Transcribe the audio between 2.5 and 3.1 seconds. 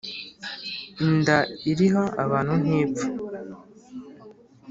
ntipfa